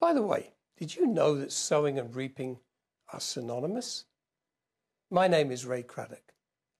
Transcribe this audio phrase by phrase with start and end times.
[0.00, 2.60] By the way, did you know that sowing and reaping
[3.12, 4.04] are synonymous?
[5.10, 6.32] My name is Ray Craddock.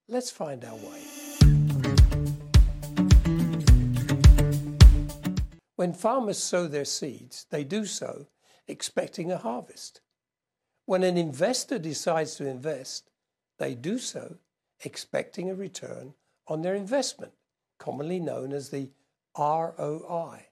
[0.07, 1.03] Let's find our way.
[5.75, 8.29] When farmers sow their seeds, they do so
[8.69, 10.01] expecting a harvest.
[10.87, 13.11] When an investor decides to invest,
[13.59, 14.37] they do so
[14.85, 16.15] expecting a return
[16.47, 17.33] on their investment,
[17.79, 18.93] commonly known as the
[19.37, 20.48] ROI.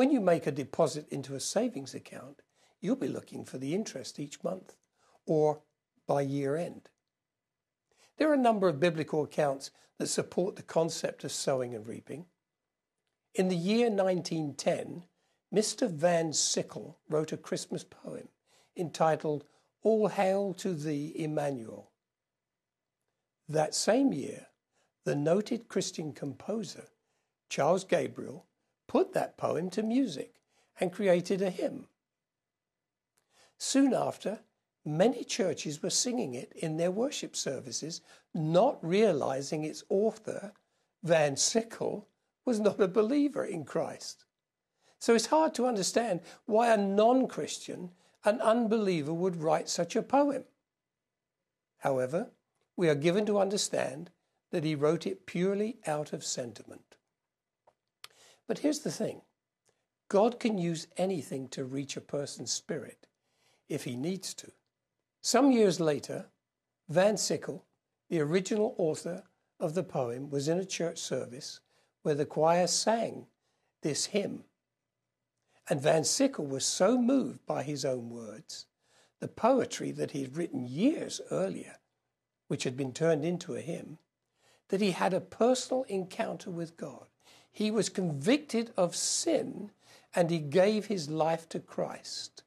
[0.00, 2.40] When you make a deposit into a savings account,
[2.80, 4.74] you'll be looking for the interest each month
[5.26, 5.60] or
[6.06, 6.88] by year end.
[8.16, 12.24] There are a number of biblical accounts that support the concept of sowing and reaping.
[13.34, 15.04] In the year 1910,
[15.54, 15.90] Mr.
[15.90, 18.28] Van Sickle wrote a Christmas poem
[18.74, 19.44] entitled
[19.82, 21.90] All Hail to Thee, Emmanuel.
[23.46, 24.46] That same year,
[25.04, 26.86] the noted Christian composer
[27.50, 28.46] Charles Gabriel
[28.90, 30.34] put that poem to music
[30.80, 31.86] and created a hymn.
[33.56, 34.40] Soon after,
[34.84, 38.00] many churches were singing it in their worship services,
[38.34, 40.52] not realizing its author,
[41.04, 42.08] Van Sickle,
[42.44, 44.24] was not a believer in Christ.
[44.98, 47.92] So it's hard to understand why a non Christian,
[48.24, 50.42] an unbeliever, would write such a poem.
[51.78, 52.32] However,
[52.76, 54.10] we are given to understand
[54.50, 56.96] that he wrote it purely out of sentiment.
[58.50, 59.22] But here's the thing
[60.08, 63.06] God can use anything to reach a person's spirit
[63.68, 64.50] if he needs to.
[65.22, 66.26] Some years later,
[66.88, 67.64] Van Sickle,
[68.08, 69.22] the original author
[69.60, 71.60] of the poem, was in a church service
[72.02, 73.28] where the choir sang
[73.82, 74.42] this hymn
[75.68, 78.66] and Van Sickle was so moved by his own words,
[79.20, 81.76] the poetry that he had written years earlier,
[82.48, 83.98] which had been turned into a hymn,
[84.70, 87.06] that he had a personal encounter with God.
[87.52, 89.70] He was convicted of sin
[90.14, 92.42] and he gave his life to Christ.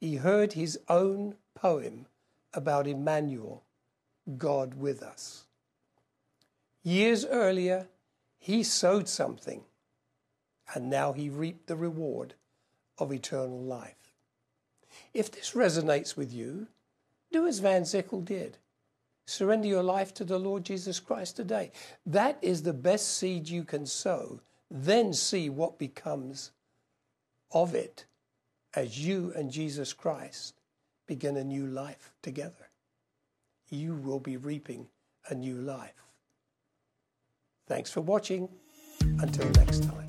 [0.00, 2.06] He heard his own poem
[2.54, 3.64] about Emmanuel,
[4.36, 5.46] God with us.
[6.82, 7.88] Years earlier,
[8.38, 9.64] he sowed something
[10.74, 12.34] and now he reaped the reward
[12.98, 14.12] of eternal life.
[15.12, 16.68] If this resonates with you,
[17.32, 18.58] do as Van Sickle did.
[19.28, 21.70] Surrender your life to the Lord Jesus Christ today.
[22.06, 24.40] That is the best seed you can sow.
[24.70, 26.52] Then see what becomes
[27.52, 28.06] of it
[28.74, 30.54] as you and Jesus Christ
[31.06, 32.70] begin a new life together.
[33.68, 34.86] You will be reaping
[35.28, 36.06] a new life.
[37.66, 38.48] Thanks for watching.
[39.20, 40.07] Until next time.